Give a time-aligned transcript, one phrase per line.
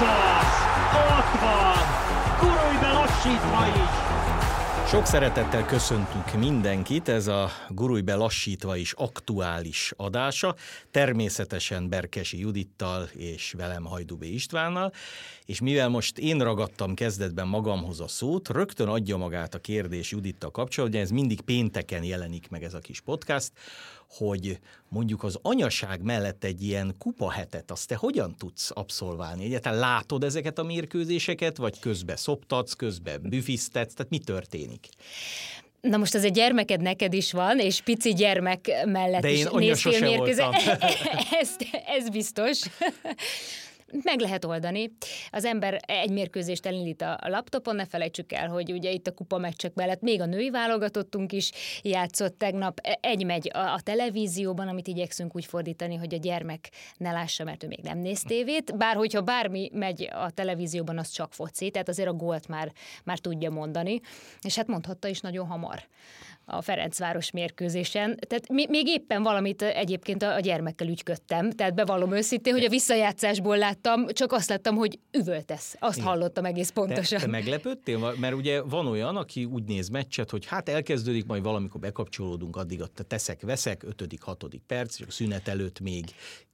[0.00, 0.52] Ez!
[0.94, 1.84] Ott van!
[2.40, 4.10] Gurulj be lassítva is!
[4.90, 10.54] Sok szeretettel köszöntünk mindenkit, ez a Gurulj be lassítva is aktuális adása,
[10.90, 14.92] természetesen Berkesi Judittal és velem Hajdubé Istvánnal,
[15.46, 20.50] és mivel most én ragadtam kezdetben magamhoz a szót, rögtön adja magát a kérdés Judittal
[20.50, 23.52] kapcsolatban, ez mindig pénteken jelenik meg ez a kis podcast,
[24.10, 24.58] hogy
[24.88, 29.44] mondjuk az anyaság mellett egy ilyen kupahetet, azt te hogyan tudsz abszolválni?
[29.44, 34.88] Egyáltalán látod ezeket a mérkőzéseket, vagy közbe szoptatsz, közbe büfisztetsz, tehát mi történik?
[35.80, 39.78] Na most az egy gyermeked neked is van, és pici gyermek mellett De én is
[39.78, 40.52] sose voltam.
[41.40, 41.56] ez,
[41.86, 42.60] ez biztos
[44.02, 44.92] meg lehet oldani.
[45.30, 49.38] Az ember egy mérkőzést elindít a laptopon, ne felejtsük el, hogy ugye itt a kupa
[49.38, 51.50] meccsek mellett még a női válogatottunk is
[51.82, 52.78] játszott tegnap.
[53.00, 57.64] Egy megy a, a televízióban, amit igyekszünk úgy fordítani, hogy a gyermek ne lássa, mert
[57.64, 58.76] ő még nem néz tévét.
[58.76, 62.72] Bár hogyha bármi megy a televízióban, az csak foci, tehát azért a gólt már,
[63.04, 64.00] már tudja mondani.
[64.42, 65.82] És hát mondhatta is nagyon hamar
[66.50, 68.18] a Ferencváros mérkőzésen.
[68.28, 74.06] Tehát még éppen valamit egyébként a gyermekkel ügyködtem, tehát bevallom őszintén, hogy a visszajátszásból láttam,
[74.06, 75.76] csak azt láttam, hogy üvöltesz.
[75.78, 76.08] Azt Igen.
[76.08, 77.18] hallottam egész pontosan.
[77.18, 78.14] Te, te meglepődtél?
[78.20, 82.80] Mert ugye van olyan, aki úgy néz meccset, hogy hát elkezdődik, majd valamikor bekapcsolódunk, addig
[82.80, 86.04] ott teszek, veszek, ötödik, hatodik perc, és a szünet előtt még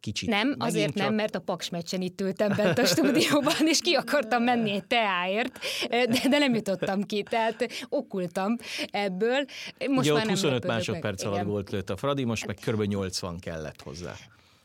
[0.00, 0.28] kicsit.
[0.28, 1.04] Nem, azért csak...
[1.04, 4.86] nem, mert a Paks meccsen itt ültem bent a stúdióban, és ki akartam menni egy
[4.86, 5.58] teáért,
[5.88, 8.56] de, de nem jutottam ki, tehát okultam
[8.90, 9.44] ebből.
[9.88, 12.82] Most Ugye már ott 25 nem másodperc alatt volt lőtt a Fradi, most meg kb.
[12.82, 14.14] 80 kellett hozzá.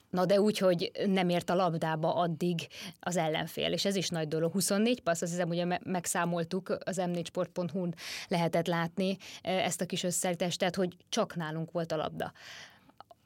[0.10, 2.68] Na de úgy, hogy nem ért a labdába addig
[3.00, 4.52] az ellenfél, és ez is nagy dolog.
[4.52, 7.96] 24 passz, azt hiszem, ugye megszámoltuk, az m4sport.hu-n
[8.28, 12.34] lehetett látni ezt a kis összeállítást, tehát hogy csak nálunk volt a labda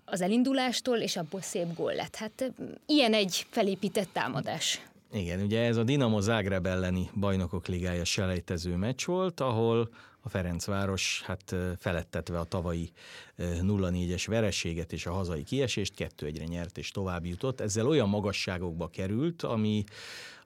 [0.05, 2.15] az elindulástól, és abból szép gól lett.
[2.15, 2.53] Hát
[2.85, 4.81] ilyen egy felépített támadás.
[5.13, 9.89] Igen, ugye ez a Dinamo Zágreb elleni bajnokok ligája selejtező meccs volt, ahol
[10.25, 12.91] a Ferencváros hát felettetve a tavalyi
[13.37, 17.61] 0-4-es verességet és a hazai kiesést 2-1-re nyert és tovább jutott.
[17.61, 19.83] Ezzel olyan magasságokba került, ami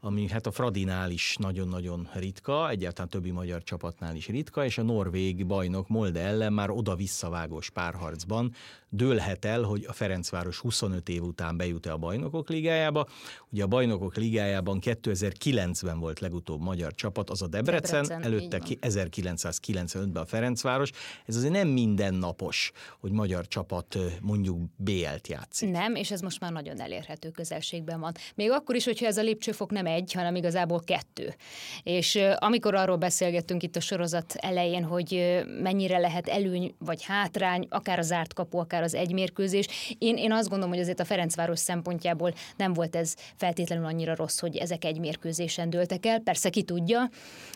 [0.02, 4.82] ami hát a Fradinál is nagyon-nagyon ritka, egyáltalán többi magyar csapatnál is ritka, és a
[4.82, 8.54] norvég bajnok Molde ellen már oda-visszavágós párharcban
[8.90, 13.08] dőlhet el, hogy a Ferencváros 25 év után bejut-e a bajnokok ligájába.
[13.50, 20.24] Ugye a bajnokok ligájában 2009-ben volt legutóbb magyar csapat, az a Debrecen, Debrecen előtte 1995-ben
[20.24, 20.92] a Ferencváros.
[21.26, 25.70] Ez azért nem mindennapos, hogy magyar csapat mondjuk BL-t játszik.
[25.70, 28.14] Nem, és ez most már nagyon elérhető közelségben van.
[28.36, 31.36] Még akkor is, hogyha ez a lépcsőfok nem egy, hanem igazából kettő.
[31.84, 38.00] És amikor arról beszélgettünk itt a sorozat elején, hogy mennyire lehet előny vagy hátrány, akár
[38.00, 42.34] az zárt kapu, akár az egymérkőzés, én, én azt gondolom, hogy azért a Ferencváros szempontjából
[42.58, 46.20] nem volt ez feltétlenül annyira rossz, hogy ezek egy mérkőzésen dőltek el.
[46.20, 47.10] Persze ki tudja,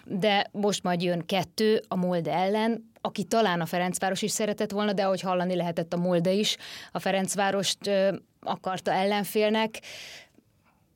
[0.05, 4.93] de most majd jön kettő a Molde ellen, aki talán a Ferencváros is szeretett volna,
[4.93, 6.57] de ahogy hallani lehetett a Molde is,
[6.91, 7.89] a Ferencvárost
[8.39, 9.81] akarta ellenfélnek.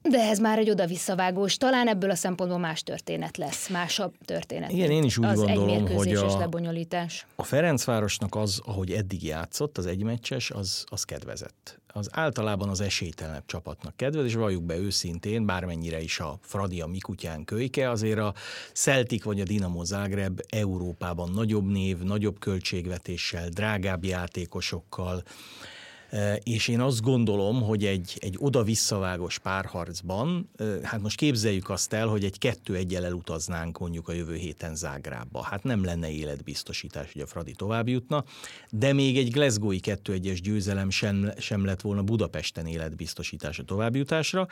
[0.10, 4.72] De ez már egy oda-visszavágós, talán ebből a szempontból más történet lesz, másabb történet.
[4.72, 7.26] Igen, én is úgy az gondolom, hogy a, lebonyolítás.
[7.36, 11.80] a Ferencvárosnak az, ahogy eddig játszott, az egymeccses, az, az kedvezett.
[11.88, 16.86] Az általában az esélytelenebb csapatnak kedvez, és valljuk be őszintén, bármennyire is a Fradi a
[16.86, 18.34] Mikutyán kölyke, azért a
[18.74, 25.24] Celtic vagy a Dinamo Zagreb Európában nagyobb név, nagyobb költségvetéssel, drágább játékosokkal,
[26.44, 30.50] és én azt gondolom, hogy egy, egy oda-visszavágos párharcban,
[30.84, 35.44] hát most képzeljük azt el, hogy egy kettő egyel elutaznánk mondjuk a jövő héten Zágrába.
[35.44, 38.24] Hát nem lenne életbiztosítás, hogy a Fradi tovább jutna,
[38.70, 44.48] de még egy Glasgow-i 2-1-es győzelem sem, sem lett volna Budapesten életbiztosítás a továbbjutásra.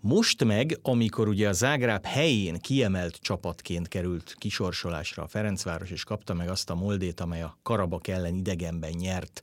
[0.00, 6.34] Most meg, amikor ugye a Zágráb helyén kiemelt csapatként került kisorsolásra a Ferencváros, és kapta
[6.34, 9.42] meg azt a moldét, amely a Karabak ellen idegenben nyert,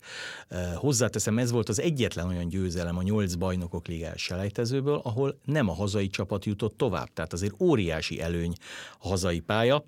[0.76, 5.74] hozzáteszem, ez volt az egyetlen olyan győzelem a nyolc bajnokok ligás selejtezőből, ahol nem a
[5.74, 7.14] hazai csapat jutott tovább.
[7.14, 8.54] Tehát azért óriási előny
[9.00, 9.86] a hazai pálya,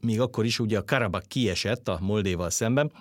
[0.00, 2.92] még akkor is ugye a Karabak kiesett a Moldéval szemben,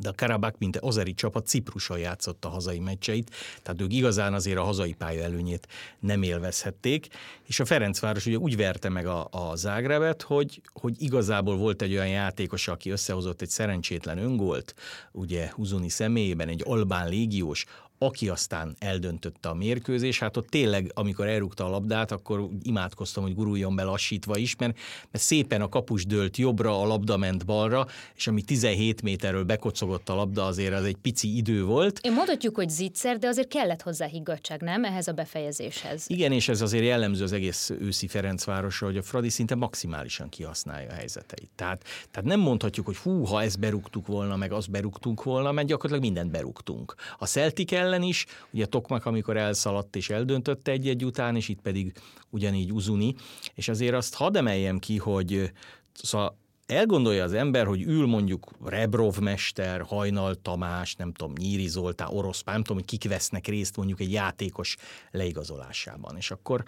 [0.00, 3.30] de a Karabak, mint azeri csapat Cipruson játszott a hazai meccseit,
[3.62, 5.68] tehát ők igazán azért a hazai pálya előnyét
[6.00, 7.08] nem élvezhették,
[7.46, 11.92] és a Ferencváros ugye úgy verte meg a, a Zágrebet, hogy, hogy igazából volt egy
[11.92, 14.74] olyan játékos, aki összehozott egy szerencsétlen öngolt,
[15.12, 17.66] ugye Uzuni személyében egy albán légiós,
[17.98, 23.34] aki aztán eldöntötte a mérkőzés, hát ott tényleg, amikor elrúgta a labdát, akkor imádkoztam, hogy
[23.34, 24.78] guruljon be lassítva is, mert,
[25.10, 29.44] mert szépen a kapus dőlt jobbra, a labda ment balra, és ami 17 méterről
[29.88, 32.00] bekocogott a labda, azért az egy pici idő volt.
[32.02, 34.84] Én mondhatjuk, hogy zicser, de azért kellett hozzá higgadság, nem?
[34.84, 36.04] Ehhez a befejezéshez.
[36.06, 40.90] Igen, és ez azért jellemző az egész őszi Ferencvárosra, hogy a Fradi szinte maximálisan kihasználja
[40.90, 41.50] a helyzeteit.
[41.54, 45.66] Tehát, tehát nem mondhatjuk, hogy hú, ha ezt berúgtuk volna, meg azt berúgtunk volna, mert
[45.66, 46.94] gyakorlatilag mindent berúgtunk.
[47.18, 51.92] A Celtic ellen is, ugye Tokmak, amikor elszaladt és eldöntötte egy-egy után, és itt pedig
[52.30, 53.14] ugyanígy Uzuni,
[53.54, 55.52] és azért azt hadd emeljem ki, hogy
[55.92, 56.36] szóval
[56.70, 62.42] elgondolja az ember, hogy ül mondjuk Rebrov mester, Hajnal Tamás, nem tudom, Nyíri Zoltán, Orosz
[62.44, 64.76] nem tudom, hogy kik vesznek részt mondjuk egy játékos
[65.10, 66.16] leigazolásában.
[66.16, 66.64] És akkor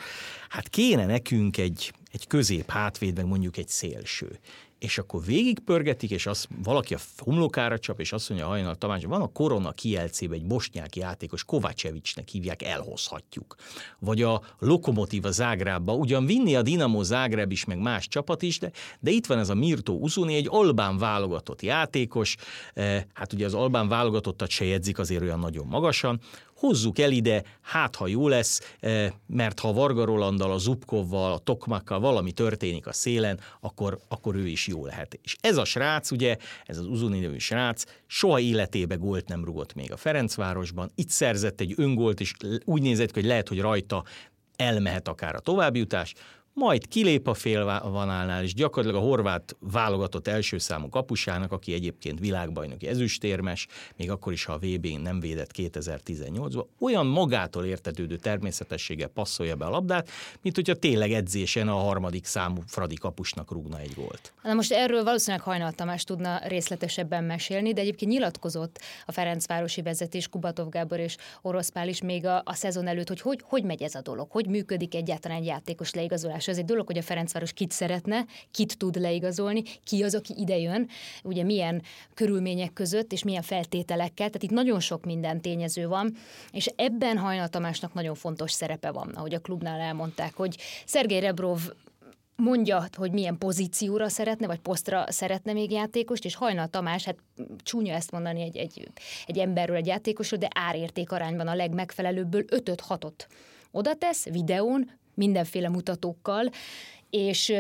[0.49, 4.39] hát kéne nekünk egy, egy közép hátvéd, meg mondjuk egy szélső
[4.81, 9.21] és akkor végigpörgetik, és az valaki a homlokára csap, és azt mondja Hajnal Tamás, van
[9.21, 13.55] a Korona kielcébe egy bosnyák játékos, Kovácsevicsnek hívják, elhozhatjuk.
[13.99, 18.59] Vagy a Lokomotív a Zágrábba, ugyan vinni a Dinamo Zágráb is, meg más csapat is,
[18.59, 22.37] de, de itt van ez a Mirto Uzuni, egy albán válogatott játékos,
[22.75, 26.21] eh, hát ugye az albán válogatottat se jegyzik azért olyan nagyon magasan,
[26.61, 31.39] hozzuk el ide, hát ha jó lesz, eh, mert ha Varga Rolanddal, a Zubkovval, a
[31.39, 35.19] Tokmakkal valami történik a szélen, akkor, akkor ő is jó lehet.
[35.23, 36.37] És ez a srác, ugye,
[36.67, 41.61] ez az Uzuni nevű srác, soha életébe gólt nem rugott még a Ferencvárosban, itt szerzett
[41.61, 42.35] egy öngolt, és
[42.65, 44.05] úgy nézett, hogy lehet, hogy rajta
[44.57, 46.15] elmehet akár a továbbjutás,
[46.53, 52.87] majd kilép a félvonalnál, és gyakorlatilag a horvát válogatott első számú kapusának, aki egyébként világbajnoki
[52.87, 53.67] ezüstérmes,
[53.97, 59.65] még akkor is, ha a VB-n nem védett 2018-ban, olyan magától értetődő természetességgel passzolja be
[59.65, 60.11] a labdát,
[60.43, 64.33] mint hogyha tényleg edzésen a harmadik számú Fradi kapusnak rúgna egy gólt.
[64.43, 70.29] Na most erről valószínűleg Hajnal Tamás tudna részletesebben mesélni, de egyébként nyilatkozott a Ferencvárosi vezetés,
[70.29, 73.95] Kubatov Gábor és Orosz is még a, a szezon előtt, hogy, hogy hogy megy ez
[73.95, 77.71] a dolog, hogy működik egyáltalán egy játékos leigazolás az egy dolog, hogy a Ferencváros kit
[77.71, 80.89] szeretne, kit tud leigazolni, ki az, aki idejön,
[81.23, 81.83] ugye milyen
[82.15, 86.17] körülmények között és milyen feltételekkel, tehát itt nagyon sok minden tényező van,
[86.51, 91.61] és ebben Hajnal Tamásnak nagyon fontos szerepe van, ahogy a klubnál elmondták, hogy Szergej Rebrov
[92.37, 97.17] mondja, hogy milyen pozícióra szeretne, vagy posztra szeretne még játékost, és Hajnal Tamás, hát
[97.63, 98.89] csúnya ezt mondani egy, egy,
[99.27, 103.27] egy emberről, egy játékosról, de árérték arányban a legmegfelelőbből 5-6-ot
[103.71, 104.91] oda tesz videón,
[105.21, 106.51] mindenféle mutatókkal,
[107.11, 107.53] és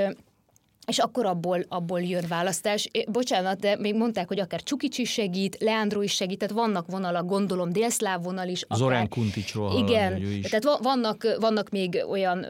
[0.86, 2.90] és akkor abból, abból jön választás.
[3.06, 7.26] Bocsánat, de még mondták, hogy akár Csukics is segít, Leandro is segít, tehát vannak vonalak,
[7.26, 8.62] gondolom, délszláv vonal is.
[8.62, 12.46] Akár, Zorán Kunticsról Igen, hallani, tehát vannak, vannak még olyan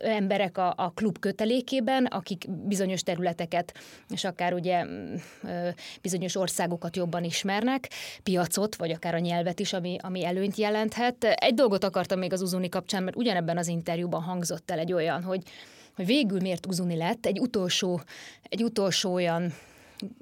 [0.00, 3.74] emberek a, a klub kötelékében, akik bizonyos területeket,
[4.08, 4.86] és akár ugye
[6.02, 7.88] bizonyos országokat jobban ismernek,
[8.22, 11.24] piacot, vagy akár a nyelvet is, ami, ami előnyt jelenthet.
[11.24, 15.22] Egy dolgot akartam még az Uzuni kapcsán, mert ugyanebben az interjúban hangzott el egy olyan,
[15.22, 15.42] hogy
[15.96, 18.00] hogy végül miért Uzuni lett, egy utolsó,
[18.42, 19.52] egy utolsó olyan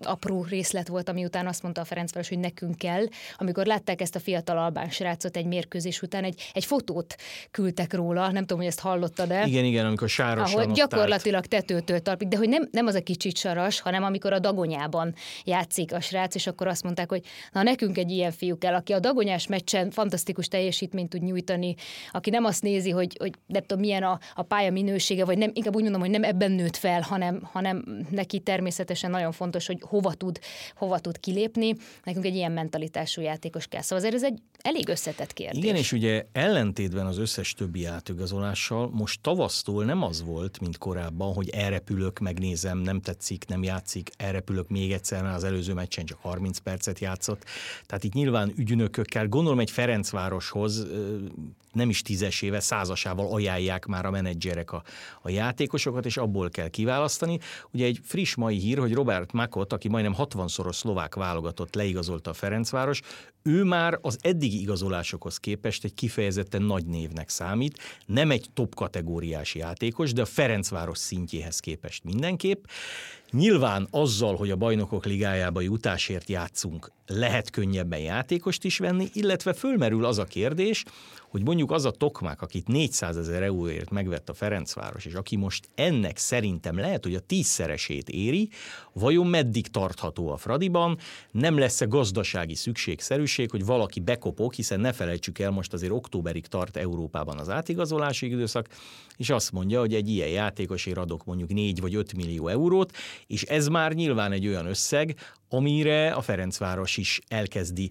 [0.03, 3.05] apró részlet volt, ami után azt mondta a Ferencváros, hogy nekünk kell.
[3.37, 7.17] Amikor látták ezt a fiatal albán srácot egy mérkőzés után, egy, egy fotót
[7.51, 10.55] küldtek róla, nem tudom, hogy ezt hallottad de Igen, igen, amikor sáros.
[10.55, 14.39] Ahol gyakorlatilag tetőtől talpig, de hogy nem, nem az a kicsit saras, hanem amikor a
[14.39, 17.23] Dagonyában játszik a srác, és akkor azt mondták, hogy
[17.53, 21.75] na nekünk egy ilyen fiú kell, aki a Dagonyás meccsen fantasztikus teljesítményt tud nyújtani,
[22.11, 25.51] aki nem azt nézi, hogy, hogy nem tudom, milyen a, a pálya minősége, vagy nem,
[25.55, 29.89] inkább úgy mondom, hogy nem ebben nőtt fel, hanem, hanem neki természetesen nagyon fontos, hogy
[29.89, 30.39] hova tud,
[30.75, 31.77] hova tud kilépni.
[32.05, 33.83] Nekünk egy ilyen mentalitású játékos kell.
[33.83, 35.63] Szóval azért ez egy elég összetett kérdés.
[35.63, 41.33] Igen, és ugye ellentétben az összes többi átigazolással most tavasztól nem az volt, mint korábban,
[41.33, 46.19] hogy elrepülök, megnézem, nem tetszik, nem játszik, elrepülök még egyszer, mert az előző meccsen csak
[46.21, 47.45] 30 percet játszott.
[47.87, 50.87] Tehát itt nyilván ügynökökkel, gondolom egy Ferencvároshoz
[51.73, 54.83] nem is tízeséve, százasával ajánlják már a menedzserek a,
[55.23, 57.39] a játékosokat, és abból kell kiválasztani.
[57.71, 62.35] Ugye egy friss mai hír, hogy Robert Makot, aki majdnem 60-szoros szlovák válogatott leigazolta a
[62.35, 63.01] Ferencváros,
[63.43, 64.19] ő már az
[64.51, 70.25] eddigi igazolásokhoz képest egy kifejezetten nagy névnek számít, nem egy top kategóriás játékos, de a
[70.25, 72.65] Ferencváros szintjéhez képest mindenképp.
[73.31, 80.05] Nyilván azzal, hogy a bajnokok ligájába jutásért játszunk, lehet könnyebben játékost is venni, illetve fölmerül
[80.05, 80.85] az a kérdés,
[81.29, 85.69] hogy mondjuk az a tokmák, akit 400 ezer euróért megvett a Ferencváros, és aki most
[85.75, 88.49] ennek szerintem lehet, hogy a tízszeresét éri,
[88.93, 90.99] vajon meddig tartható a Fradiban,
[91.31, 96.77] nem lesz-e gazdasági szükségszerűség, hogy valaki bekopok, hiszen ne felejtsük el, most azért októberig tart
[96.77, 98.69] Európában az átigazolási időszak,
[99.17, 102.97] és azt mondja, hogy egy ilyen játékosért adok mondjuk 4 vagy 5 millió eurót,
[103.27, 105.15] és ez már nyilván egy olyan összeg,
[105.53, 107.91] amire a Ferencváros is elkezdi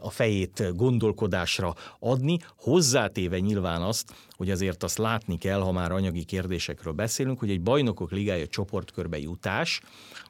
[0.00, 6.24] a fejét gondolkodásra adni, hozzátéve nyilván azt, hogy azért azt látni kell, ha már anyagi
[6.24, 9.80] kérdésekről beszélünk, hogy egy bajnokok ligája csoportkörbe jutás,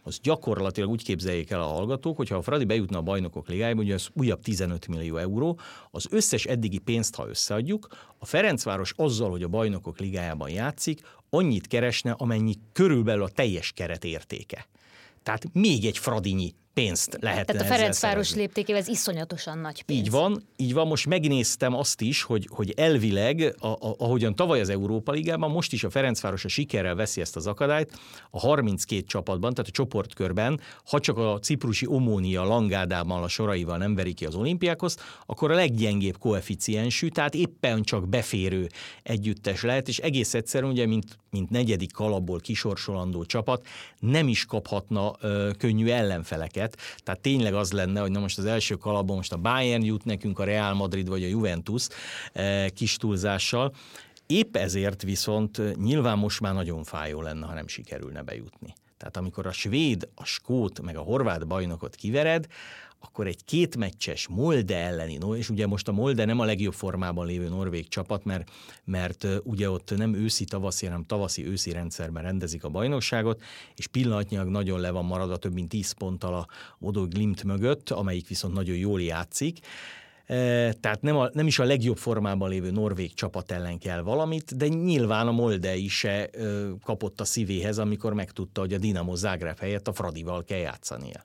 [0.02, 3.94] az gyakorlatilag úgy képzeljék el a hallgatók, hogyha a Fradi bejutna a bajnokok ligájába, ugye
[3.94, 5.58] az újabb 15 millió euró,
[5.90, 7.86] az összes eddigi pénzt, ha összeadjuk,
[8.18, 11.00] a Ferencváros azzal, hogy a bajnokok ligájában játszik,
[11.30, 14.66] annyit keresne, amennyi körülbelül a teljes keret értéke.
[15.22, 17.46] Tehát még egy Fradinyi pénzt lehet.
[17.46, 20.00] Tehát a Ferencváros léptékével ez iszonyatosan nagy pénz.
[20.00, 20.86] Így van, így van.
[20.86, 25.72] Most megnéztem azt is, hogy, hogy elvileg, a, a, ahogyan tavaly az Európa Ligában, most
[25.72, 27.98] is a Ferencváros a sikerrel veszi ezt az akadályt,
[28.30, 33.94] a 32 csapatban, tehát a csoportkörben, ha csak a ciprusi Omónia Langádában a soraival nem
[33.94, 38.66] veri ki az olimpiákhoz, akkor a leggyengébb koeficiensű, tehát éppen csak beférő
[39.02, 43.66] együttes lehet, és egész egyszerűen ugye, mint, mint negyedik kalapból kisorsolandó csapat,
[43.98, 46.78] nem is kaphatna ö, könnyű ellenfeleket őket.
[47.02, 50.38] Tehát tényleg az lenne, hogy na most az első kalapban most a Bayern jut nekünk,
[50.38, 51.86] a Real Madrid vagy a Juventus
[52.32, 53.74] eh, kis túlzással.
[54.26, 58.74] Épp ezért viszont nyilván most már nagyon fájó lenne, ha nem sikerülne bejutni.
[58.96, 62.46] Tehát amikor a svéd, a skót, meg a horvát bajnokot kivered,
[63.04, 67.26] akkor egy két meccses Molde elleni, és ugye most a Molde nem a legjobb formában
[67.26, 68.50] lévő norvég csapat, mert,
[68.84, 73.42] mert ugye ott nem őszi-tavaszi, hanem tavaszi-őszi rendszerben rendezik a bajnokságot,
[73.76, 76.46] és pillanatnyilag nagyon le van maradva több mint 10 ponttal a
[76.80, 79.58] Odo Glimt mögött, amelyik viszont nagyon jól játszik.
[80.80, 84.68] Tehát nem, a, nem is a legjobb formában lévő norvég csapat ellen kell valamit, de
[84.68, 86.30] nyilván a Molde is se
[86.84, 91.24] kapott a szívéhez, amikor megtudta, hogy a Dinamo Zágráb helyett a Fradival kell játszania.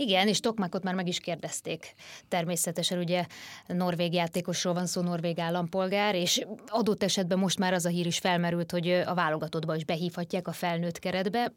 [0.00, 1.94] Igen, és Tokmákot már meg is kérdezték.
[2.28, 3.26] Természetesen ugye
[3.66, 8.18] norvég játékosról van szó, norvég állampolgár, és adott esetben most már az a hír is
[8.18, 11.52] felmerült, hogy a válogatottba is behívhatják a felnőtt keretbe.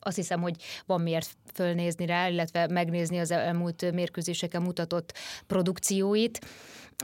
[0.00, 5.14] Azt hiszem, hogy van miért fölnézni rá, illetve megnézni az elmúlt mérkőzéseken mutatott
[5.46, 6.46] produkcióit.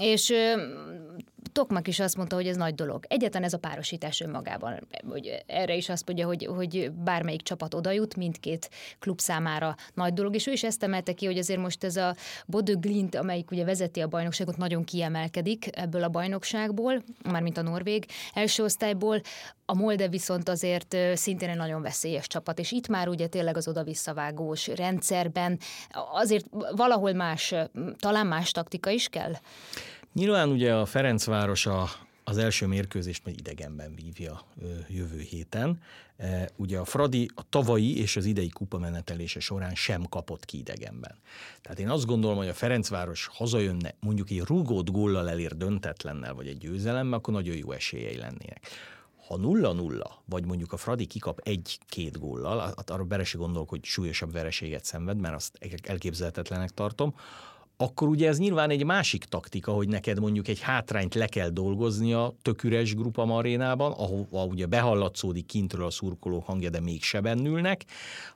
[0.01, 0.33] És
[1.53, 3.05] Tokmak is azt mondta, hogy ez nagy dolog.
[3.09, 4.87] Egyetlen ez a párosítás önmagában.
[5.09, 10.13] Hogy erre is azt mondja, hogy, hogy bármelyik csapat oda jut, mindkét klub számára nagy
[10.13, 12.17] dolog, és ő is ezt emelte ki, hogy azért most ez a
[12.47, 18.07] Bodö Glint, amelyik ugye vezeti a bajnokságot, nagyon kiemelkedik ebből a bajnokságból, mármint a Norvég
[18.35, 19.21] első osztályból.
[19.65, 23.69] A Molde viszont azért szintén egy nagyon veszélyes csapat, és itt már ugye tényleg az
[23.69, 25.59] oda-visszavágós rendszerben
[26.13, 27.55] azért valahol más,
[27.99, 29.33] talán más taktika is kell?
[30.19, 31.89] Nyilván ugye a Ferencváros a,
[32.25, 34.45] az első mérkőzést majd idegenben vívja
[34.89, 35.81] jövő héten.
[36.57, 41.15] Ugye a Fradi a tavalyi és az idei kupa menetelése során sem kapott ki idegenben.
[41.63, 46.47] Tehát én azt gondolom, hogy a Ferencváros hazajönne mondjuk egy rugót góllal elér döntetlennel, vagy
[46.47, 48.67] egy győzelemmel, akkor nagyon jó esélyei lennének
[49.27, 54.33] ha nulla-nulla, vagy mondjuk a Fradi kikap egy-két góllal, arra bele se gondolok, hogy súlyosabb
[54.33, 57.15] vereséget szenved, mert azt elképzelhetetlenek tartom,
[57.81, 62.13] akkor ugye ez nyilván egy másik taktika, hogy neked mondjuk egy hátrányt le kell dolgozni
[62.13, 67.85] a tök üres Grupa Marénában, ahova ugye behallatszódik kintről a szurkolók hangja, de mégse bennülnek,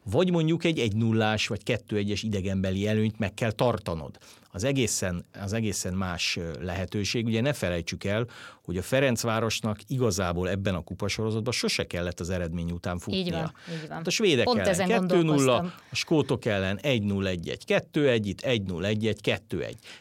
[0.03, 4.19] vagy mondjuk egy egy nullás vagy kettő egyes idegenbeli előnyt meg kell tartanod
[4.55, 7.27] az egészen, az egészen más lehetőség.
[7.27, 8.27] Ugye ne felejtsük el,
[8.65, 13.21] hogy a Ferencvárosnak igazából ebben a kupasorozatban sose kellett az eredmény után futnia.
[13.21, 13.97] Így van, így van.
[13.97, 19.39] Hát a svédek Pont ellen 2-0, a skótok ellen 1-0-1-1, 2-1, itt 1-0-1-1, 2-1.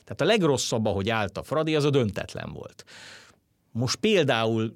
[0.03, 2.85] Tehát a legrosszabb, ahogy állt a Fradi, az a döntetlen volt.
[3.71, 4.75] Most például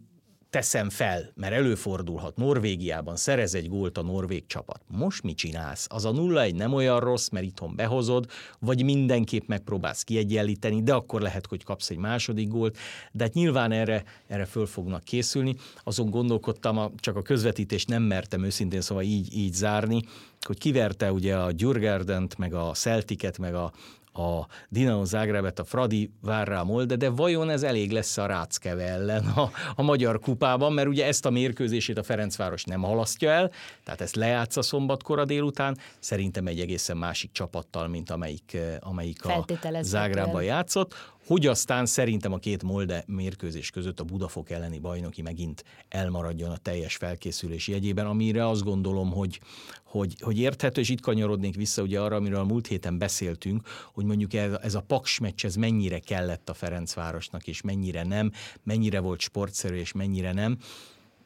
[0.55, 4.81] teszem fel, mert előfordulhat Norvégiában, szerez egy gólt a norvég csapat.
[4.87, 5.87] Most mit csinálsz?
[5.89, 8.25] Az a 0-1 nem olyan rossz, mert itthon behozod,
[8.59, 12.77] vagy mindenképp megpróbálsz kiegyenlíteni, de akkor lehet, hogy kapsz egy második gólt,
[13.11, 15.55] de hát nyilván erre, erre föl fognak készülni.
[15.83, 20.01] Azon gondolkodtam, csak a közvetítést nem mertem őszintén szóval így, így zárni,
[20.41, 23.71] hogy kiverte ugye a Gyurgárdent, meg a Celticet, meg a,
[24.17, 28.87] a Dinamo Zágrábet, a Fradi vár rá Molde, de vajon ez elég lesz a Ráckeve
[28.87, 33.51] ellen a, a magyar kupában, mert ugye ezt a mérkőzését a Ferencváros nem halasztja el,
[33.83, 39.25] tehát ezt lejátsza szombatkor a délután, szerintem egy egészen másik csapattal, mint amelyik, eh, amelyik
[39.25, 39.45] a
[39.81, 41.13] Zágrában játszott.
[41.25, 46.57] Hogy aztán szerintem a két Molde mérkőzés között a Budafok elleni bajnoki megint elmaradjon a
[46.57, 49.39] teljes felkészülés jegyében, amire azt gondolom, hogy,
[49.83, 54.05] hogy, hogy érthető, és itt kanyarodnék vissza ugye arra, amiről a múlt héten beszéltünk, hogy
[54.05, 58.31] mondjuk ez, ez a paks meccs, ez mennyire kellett a Ferencvárosnak, és mennyire nem,
[58.63, 60.57] mennyire volt sportszerű, és mennyire nem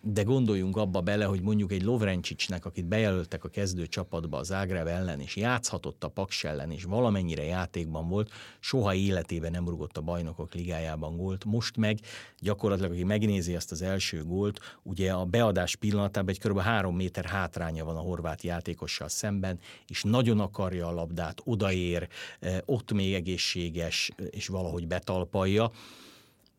[0.02, 4.88] de gondoljunk abba bele, hogy mondjuk egy Lovrencsicsnek, akit bejelöltek a kezdő csapatba az Ágrev
[4.88, 10.02] ellen, és játszhatott a Paks ellen, és valamennyire játékban volt, soha életében nem rugott a
[10.02, 11.46] bajnokok ligájában gólt.
[11.46, 12.00] Most meg
[12.40, 16.60] gyakorlatilag, aki megnézi ezt az első gólt, ugye a beadás pillanatában egy kb.
[16.60, 22.08] három méter hátránya van a horvát játékossal szemben, és nagyon akarja a labdát, odaér,
[22.40, 25.72] eh, ott még egészséges, és valahogy betalpalja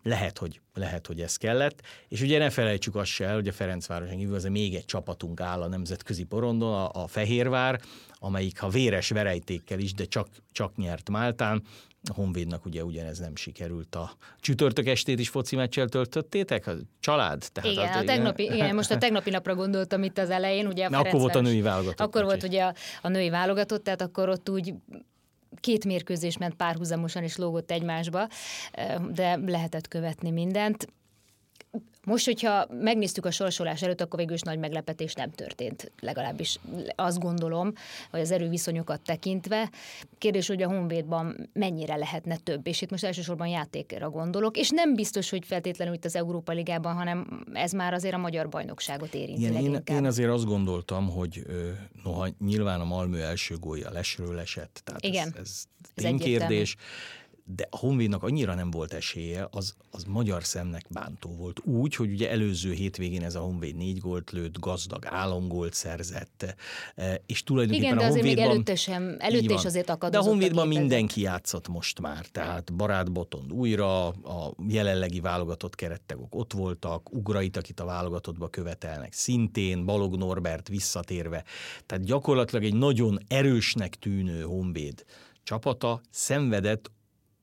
[0.03, 1.83] lehet, hogy, lehet, hogy ez kellett.
[2.09, 5.41] És ugye ne felejtsük azt se el, hogy a Ferencvároson kívül az még egy csapatunk
[5.41, 7.81] áll a nemzetközi porondon, a, a Fehérvár,
[8.19, 11.63] amelyik ha véres verejtékkel is, de csak, csak nyert Máltán,
[12.09, 13.95] a Honvédnak ugye ugyanez nem sikerült.
[13.95, 16.67] A csütörtök estét is foci meccsel töltöttétek?
[16.67, 17.45] A család?
[17.53, 20.67] Tehát igen, a tegnapi, igen, most a tegnapi napra gondoltam itt az elején.
[20.67, 22.07] Ugye a akkor volt a női válogatott.
[22.07, 24.75] Akkor volt ugye a, a női válogatott, tehát akkor ott úgy
[25.61, 28.29] két mérkőzés ment párhuzamosan és lógott egymásba,
[29.11, 30.87] de lehetett követni mindent.
[32.05, 35.93] Most, hogyha megnéztük a sorsolás előtt, akkor végül is nagy meglepetés nem történt.
[36.01, 36.59] Legalábbis
[36.95, 37.73] azt gondolom,
[38.11, 39.71] hogy az erőviszonyokat tekintve.
[40.19, 44.95] Kérdés, hogy a Honvédban mennyire lehetne több, és itt most elsősorban játékra gondolok, és nem
[44.95, 49.43] biztos, hogy feltétlenül itt az Európa Ligában, hanem ez már azért a magyar bajnokságot érinti
[49.43, 51.43] Igen, én, én azért azt gondoltam, hogy
[52.03, 56.77] noha nyilván a Malmö első gólja lesről esett, tehát Igen, ez, ez ténykérdés,
[57.55, 61.61] de a Honvédnak annyira nem volt esélye, az, az magyar szemnek bántó volt.
[61.65, 66.55] Úgy, hogy ugye előző hétvégén ez a Honvéd négy gólt lőtt, gazdag álomgólt szerzett,
[66.95, 70.31] e, és tulajdonképpen Igen, de azért még előtte sem, előtte is azért akadozott De a
[70.31, 76.53] Honvédban a mindenki játszott most már, tehát Barát Botond újra, a jelenlegi válogatott kerettagok ott
[76.53, 81.45] voltak, Ugrait, akit a válogatottba követelnek szintén, Balog Norbert visszatérve.
[81.87, 85.05] Tehát gyakorlatilag egy nagyon erősnek tűnő Honvéd
[85.43, 86.91] csapata szenvedett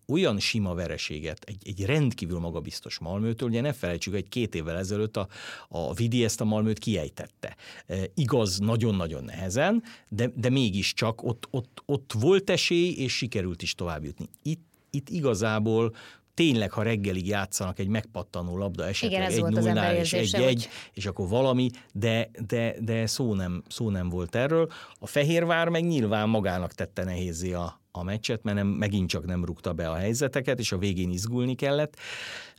[0.07, 5.17] olyan sima vereséget, egy, egy rendkívül magabiztos Malmőtől, ugye ne felejtsük, egy két évvel ezelőtt
[5.17, 5.27] a,
[5.69, 7.55] a Vidi ezt a Malmőt kiejtette.
[7.87, 13.75] E, igaz, nagyon-nagyon nehezen, de, de mégiscsak ott, ott, ott volt esély, és sikerült is
[13.75, 14.29] tovább jutni.
[14.41, 15.95] Itt, itt igazából
[16.33, 21.05] tényleg, ha reggelig játszanak egy megpattanó labda esetleg Igen, egy nullnál és egy egy, és
[21.05, 24.71] akkor valami, de, de, de szó, nem, szó nem volt erről.
[24.99, 29.45] A Fehérvár meg nyilván magának tette nehézé a, a meccset, mert nem, megint csak nem
[29.45, 31.97] rúgta be a helyzeteket, és a végén izgulni kellett.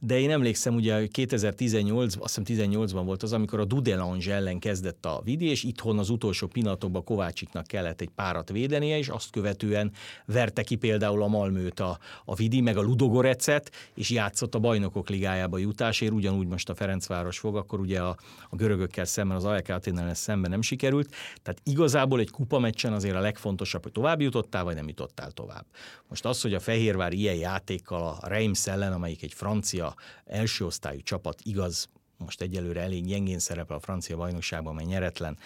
[0.00, 5.07] De én emlékszem, ugye 2018, azt hiszem 18-ban volt az, amikor a Dudelange ellen kezdett
[5.07, 9.92] a Vidi, és itthon az utolsó pillanatokban Kovácsiknak kellett egy párat védenie, és azt követően
[10.25, 15.09] verte ki például a Malmőt a, a Vidi, meg a Ludogorecet, és játszott a bajnokok
[15.09, 18.16] ligájába jutásért, ugyanúgy most a Ferencváros fog, akkor ugye a,
[18.50, 21.14] a görögökkel szemben, az AEK Athénnel szemben nem sikerült.
[21.42, 25.34] Tehát igazából egy kupa meccsen azért a legfontosabb, hogy tovább jutottál, vagy nem jutottál el
[25.34, 25.64] tovább.
[26.08, 31.00] Most az, hogy a Fehérvár ilyen játékkal a Reims ellen, amelyik egy francia első osztályú
[31.00, 35.38] csapat, igaz, most egyelőre elég gyengén szerepel a francia bajnokságban, mert nyeretlen.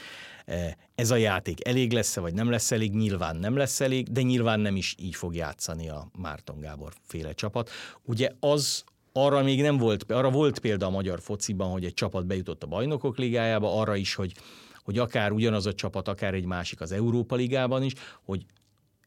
[0.45, 2.95] E, ez a játék elég lesz-e, vagy nem lesz elég?
[2.95, 7.33] Nyilván nem lesz elég, de nyilván nem is így fog játszani a Márton Gábor féle
[7.33, 7.71] csapat.
[8.03, 12.27] Ugye az, arra még nem volt, arra volt példa a magyar fociban, hogy egy csapat
[12.27, 14.35] bejutott a bajnokok ligájába, arra is, hogy
[14.85, 17.93] hogy akár ugyanaz a csapat, akár egy másik az Európa Ligában is,
[18.25, 18.45] hogy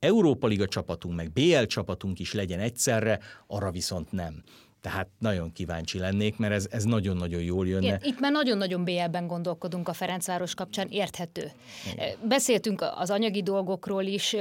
[0.06, 4.44] Európa Liga csapatunk, meg BL csapatunk is legyen egyszerre, arra viszont nem.
[4.86, 7.86] Tehát nagyon kíváncsi lennék, mert ez, ez nagyon-nagyon jól jönne.
[7.86, 11.52] Igen, itt már nagyon-nagyon BL-ben gondolkodunk a Ferencváros kapcsán, érthető.
[11.94, 12.16] Igen.
[12.28, 14.36] Beszéltünk az anyagi dolgokról is,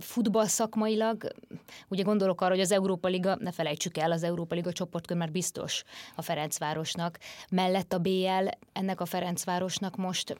[0.00, 1.32] futball szakmailag,
[1.88, 5.30] ugye gondolok arra, hogy az Európa Liga, ne felejtsük el, az Európa Liga csoportkör már
[5.30, 5.82] biztos
[6.16, 7.18] a Ferencvárosnak.
[7.50, 10.36] Mellett a BL ennek a Ferencvárosnak most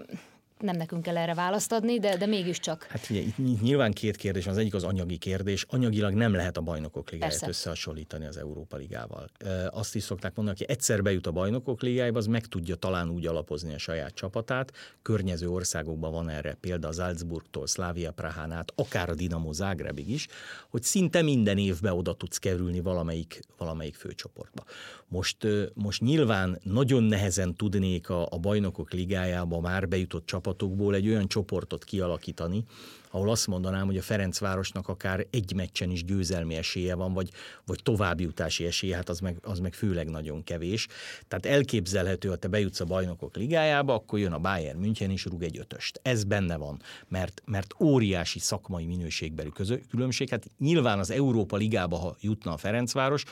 [0.61, 2.83] nem nekünk kell erre választ adni, de, de mégiscsak.
[2.83, 5.67] Hát ugye itt nyilván két kérdés az egyik az anyagi kérdés.
[5.69, 9.31] Anyagilag nem lehet a bajnokok ligáját összehasonlítani az Európa ligával.
[9.71, 13.27] Azt is szokták mondani, aki egyszer bejut a bajnokok ligájába, az meg tudja talán úgy
[13.27, 14.73] alapozni a saját csapatát.
[15.03, 20.27] Környező országokban van erre példa az Salzburgtól, Slavia Prahán át, akár a Dinamo Zágrebig is,
[20.71, 24.65] hogy szinte minden évben oda tudsz kerülni valamelyik, valamelyik főcsoportba.
[25.09, 25.37] Most,
[25.75, 31.85] most nyilván nagyon nehezen tudnék a, a bajnokok ligájába már bejutott csapatokból egy olyan csoportot
[31.85, 32.65] kialakítani,
[33.11, 37.31] ahol azt mondanám, hogy a Ferencvárosnak akár egy meccsen is győzelmi esélye van, vagy,
[37.65, 40.87] vagy továbbjutási esélye, hát az meg, az meg főleg nagyon kevés.
[41.29, 45.43] Tehát elképzelhető, ha te bejutsz a bajnokok ligájába, akkor jön a Bayern München és rúg
[45.43, 46.01] egy ötöst.
[46.03, 50.29] Ez benne van, mert, mert óriási szakmai minőségbeli közö, különbség.
[50.29, 53.25] Hát nyilván az Európa ligába, ha jutna a Ferencváros,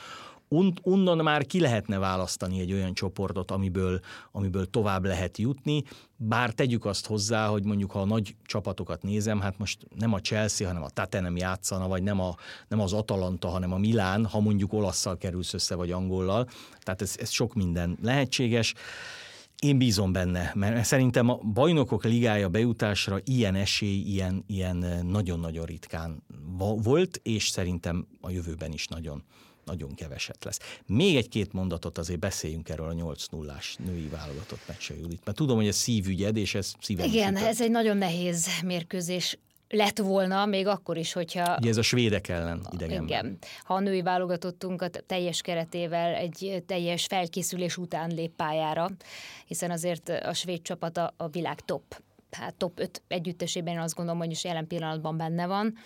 [0.81, 3.99] onnan már ki lehetne választani egy olyan csoportot, amiből,
[4.31, 5.83] amiből tovább lehet jutni,
[6.15, 10.19] bár tegyük azt hozzá, hogy mondjuk ha a nagy csapatokat nézem, hát most nem a
[10.19, 12.35] Chelsea, hanem a Tottenham játszana, vagy nem, a,
[12.67, 16.47] nem az Atalanta, hanem a Milán, ha mondjuk olasszal kerülsz össze, vagy angollal,
[16.79, 18.73] tehát ez, ez sok minden lehetséges.
[19.61, 26.23] Én bízom benne, mert szerintem a bajnokok ligája bejutásra ilyen esély, ilyen, ilyen nagyon-nagyon ritkán
[26.83, 29.23] volt, és szerintem a jövőben is nagyon
[29.65, 30.59] nagyon keveset lesz.
[30.85, 35.55] Még egy-két mondatot azért beszéljünk erről a 8 0 női válogatott meccsről, Judit, mert tudom,
[35.55, 39.37] hogy ez szívügyed, és ez szívem Igen, ez egy nagyon nehéz mérkőzés
[39.69, 41.57] lett volna, még akkor is, hogyha...
[41.57, 43.07] Ugye ez a svédek ellen idegenben.
[43.07, 43.37] Igen.
[43.63, 48.89] Ha a női válogatottunk a teljes keretével egy teljes felkészülés után lép pályára,
[49.45, 52.01] hiszen azért a svéd csapat a, világ top,
[52.31, 55.77] hát top 5 együttesében azt gondolom, hogy is jelen pillanatban benne van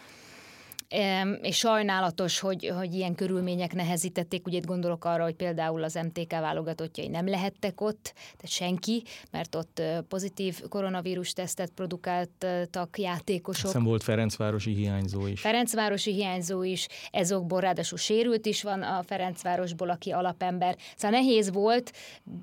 [1.42, 6.32] és sajnálatos, hogy, hogy ilyen körülmények nehezítették, ugye itt gondolok arra, hogy például az MTK
[6.32, 13.66] válogatottjai nem lehettek ott, tehát senki, mert ott pozitív koronavírus tesztet produkáltak játékosok.
[13.66, 15.42] Aztán volt Ferencvárosi hiányzó is.
[15.42, 20.78] Ferencvárosi hiányzó is, ezokból ráadásul sérült is van a Ferencvárosból, aki alapember.
[20.96, 21.94] Szóval nehéz volt,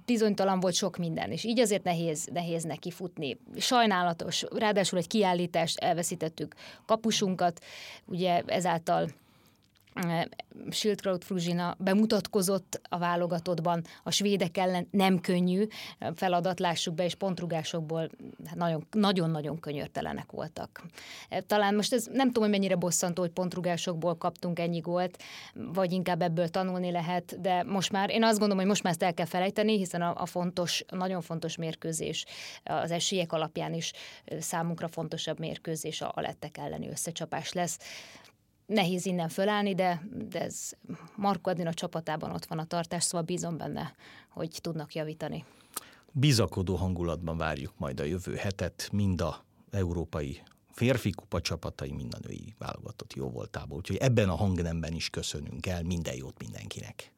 [0.05, 3.39] bizonytalan volt sok minden, és így azért nehéz, nehéz neki futni.
[3.57, 6.55] Sajnálatos, ráadásul egy kiállítást elveszítettük
[6.87, 7.61] kapusunkat,
[8.05, 9.09] ugye ezáltal
[10.71, 15.67] Schildkraut Fruzsina bemutatkozott a válogatottban, a svédek ellen nem könnyű
[16.15, 18.11] feladat, lássuk be, és pontrugásokból
[18.47, 20.83] hát nagyon-nagyon könyörtelenek voltak.
[21.47, 25.23] Talán most ez nem tudom, hogy mennyire bosszantó, hogy pontrugásokból kaptunk ennyi gólt,
[25.55, 29.03] vagy inkább ebből tanulni lehet, de most már, én azt gondolom, hogy most már ezt
[29.03, 32.25] el kell felejteni, hiszen a, a fontos, nagyon fontos mérkőzés
[32.65, 33.93] az esélyek alapján is
[34.39, 37.79] számunkra fontosabb mérkőzés a, a lettek elleni összecsapás lesz
[38.67, 40.73] nehéz innen fölállni, de, de ez
[41.17, 43.95] Marko Adina csapatában ott van a tartás, szóval bízom benne,
[44.29, 45.45] hogy tudnak javítani.
[46.13, 52.19] Bizakodó hangulatban várjuk majd a jövő hetet, mind a európai férfi kupa csapatai, mind a
[52.27, 53.79] női válogatott jó voltából.
[53.79, 57.13] Úgyhogy ebben a hangnemben is köszönünk el, minden jót mindenkinek.